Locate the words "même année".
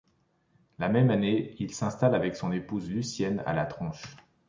0.89-1.53